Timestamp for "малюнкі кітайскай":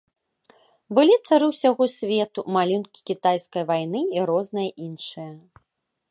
2.55-3.63